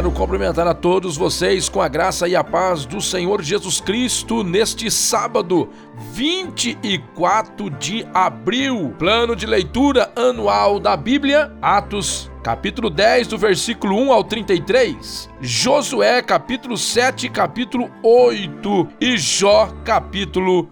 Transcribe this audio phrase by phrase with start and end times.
[0.00, 4.42] Quero cumprimentar a todos vocês com a graça e a paz do Senhor Jesus Cristo
[4.42, 5.68] neste sábado,
[6.14, 8.94] 24 de abril.
[8.98, 16.22] Plano de leitura anual da Bíblia, Atos capítulo 10, do versículo 1 ao 33, Josué,
[16.22, 20.70] capítulo 7, capítulo 8 e Jó, capítulo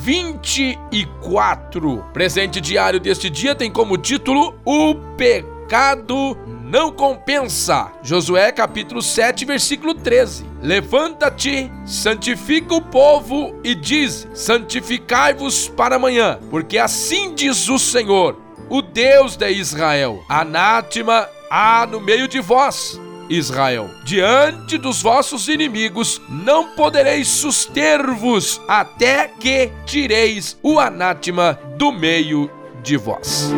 [0.00, 2.02] 24.
[2.14, 6.34] Presente diário deste dia tem como título O Pecado
[6.70, 7.90] não compensa.
[8.02, 10.46] Josué capítulo 7, versículo 13.
[10.62, 18.80] Levanta-te, santifica o povo e diz: Santificai-vos para amanhã, porque assim diz o Senhor, o
[18.80, 22.98] Deus de Israel: Anátema há no meio de vós.
[23.28, 32.50] Israel, diante dos vossos inimigos não podereis suster-vos até que tireis o anátema do meio
[32.82, 33.52] de vós.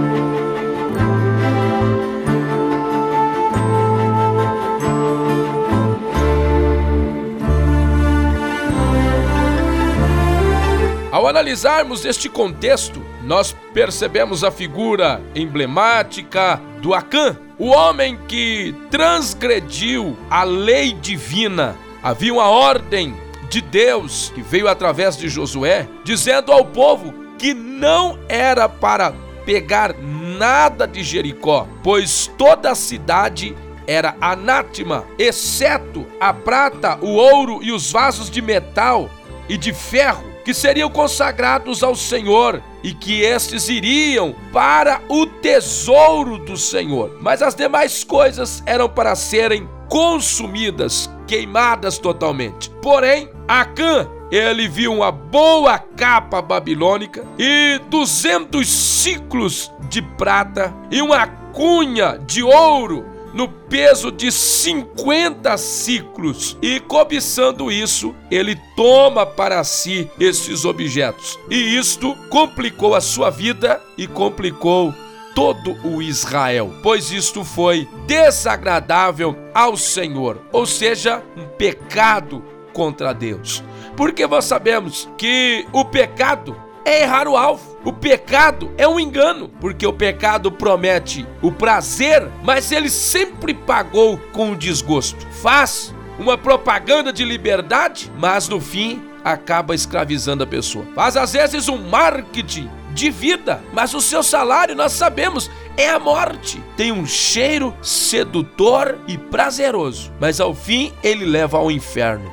[11.23, 20.19] Ao analisarmos este contexto, nós percebemos a figura emblemática do Acã, o homem que transgrediu
[20.29, 21.77] a lei divina.
[22.03, 23.15] Havia uma ordem
[23.49, 29.15] de Deus que veio através de Josué, dizendo ao povo que não era para
[29.47, 37.61] pegar nada de Jericó, pois toda a cidade era anátema, exceto a prata, o ouro
[37.63, 39.09] e os vasos de metal
[39.49, 46.39] e de ferro que seriam consagrados ao Senhor e que estes iriam para o tesouro
[46.39, 47.19] do Senhor.
[47.21, 52.71] Mas as demais coisas eram para serem consumidas, queimadas totalmente.
[52.83, 61.27] Porém, Acã ele viu uma boa capa babilônica e 200 ciclos de prata e uma
[61.27, 70.11] cunha de ouro no peso de 50 ciclos, e cobiçando isso, ele toma para si
[70.19, 71.39] esses objetos.
[71.51, 74.95] E isto complicou a sua vida e complicou
[75.35, 83.63] todo o Israel, pois isto foi desagradável ao Senhor, ou seja, um pecado contra Deus.
[83.97, 87.79] Porque nós sabemos que o pecado é errar o alvo.
[87.85, 94.19] O pecado é um engano, porque o pecado promete o prazer, mas ele sempre pagou
[94.33, 95.27] com o desgosto.
[95.43, 100.87] Faz uma propaganda de liberdade, mas no fim acaba escravizando a pessoa.
[100.95, 105.99] Faz às vezes um marketing de vida, mas o seu salário, nós sabemos, é a
[105.99, 106.63] morte.
[106.77, 112.33] Tem um cheiro sedutor e prazeroso, mas ao fim ele leva ao inferno.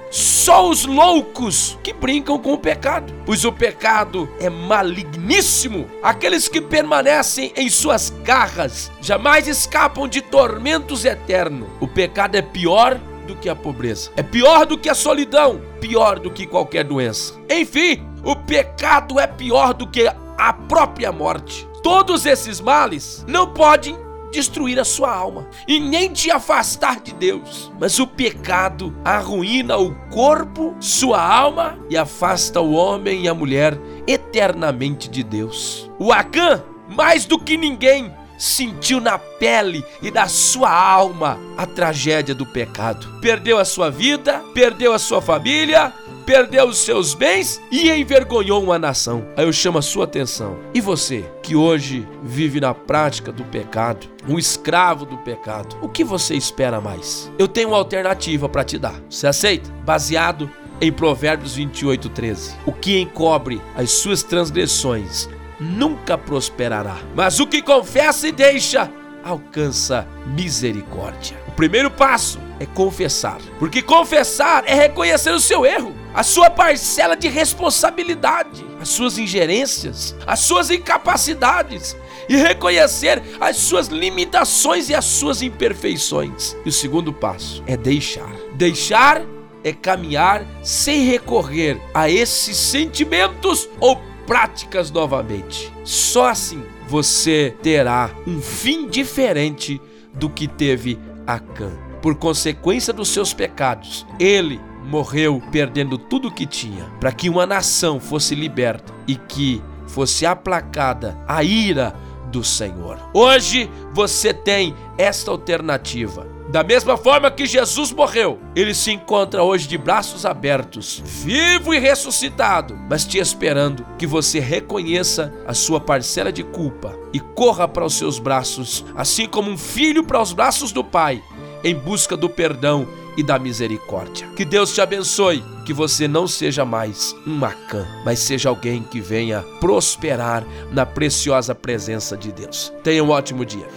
[0.50, 5.88] Só os loucos que brincam com o pecado, pois o pecado é maligníssimo.
[6.02, 11.70] Aqueles que permanecem em suas garras jamais escapam de tormentos eternos.
[11.80, 16.18] O pecado é pior do que a pobreza, é pior do que a solidão, pior
[16.18, 17.36] do que qualquer doença.
[17.48, 21.70] Enfim, o pecado é pior do que a própria morte.
[21.84, 23.96] Todos esses males não podem
[24.31, 27.72] destruir a sua alma e nem te afastar de Deus.
[27.79, 33.79] Mas o pecado arruína o corpo, sua alma e afasta o homem e a mulher
[34.07, 35.90] eternamente de Deus.
[36.00, 42.34] O Acã, mais do que ninguém, sentiu na pele e na sua alma a tragédia
[42.34, 43.19] do pecado.
[43.19, 45.94] Perdeu a sua vida, perdeu a sua família,
[46.29, 49.25] perdeu os seus bens e envergonhou uma nação.
[49.35, 50.59] Aí eu chamo a sua atenção.
[50.75, 56.03] E você, que hoje vive na prática do pecado, um escravo do pecado, o que
[56.03, 57.31] você espera mais?
[57.40, 58.94] Eu tenho uma alternativa para te dar.
[59.09, 59.72] Você aceita?
[59.84, 60.47] Baseado
[60.79, 62.57] em Provérbios 28, 13.
[62.63, 65.28] O que encobre as suas transgressões
[65.59, 68.88] nunca prosperará, mas o que confessa e deixa
[69.23, 71.38] alcança misericórdia.
[71.47, 77.16] O primeiro passo é confessar, porque confessar é reconhecer o seu erro, a sua parcela
[77.16, 81.96] de responsabilidade, as suas ingerências, as suas incapacidades
[82.28, 86.56] e reconhecer as suas limitações e as suas imperfeições.
[86.66, 88.32] E o segundo passo é deixar.
[88.53, 89.23] Deixar
[89.64, 95.72] é caminhar sem recorrer a esses sentimentos ou práticas novamente.
[95.84, 99.82] Só assim você terá um fim diferente
[100.14, 101.72] do que teve Acã.
[102.02, 104.59] Por consequência dos seus pecados, ele
[104.90, 110.26] morreu perdendo tudo o que tinha, para que uma nação fosse liberta e que fosse
[110.26, 111.96] aplacada a ira
[112.32, 113.00] do Senhor.
[113.14, 119.68] Hoje você tem esta alternativa Da mesma forma que Jesus morreu, ele se encontra hoje
[119.68, 126.32] de braços abertos, vivo e ressuscitado, mas te esperando que você reconheça a sua parcela
[126.32, 130.72] de culpa e corra para os seus braços, assim como um filho para os braços
[130.72, 131.22] do Pai,
[131.64, 132.88] em busca do perdão
[133.20, 134.26] e da misericórdia.
[134.34, 139.02] Que Deus te abençoe, que você não seja mais um macã, mas seja alguém que
[139.02, 142.72] venha prosperar na preciosa presença de Deus.
[142.82, 143.68] Tenha um ótimo dia.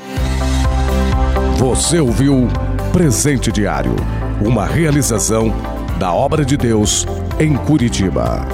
[1.58, 2.46] Você ouviu
[2.92, 3.96] Presente Diário,
[4.40, 5.52] uma realização
[5.98, 7.04] da obra de Deus
[7.40, 8.46] em Curitiba.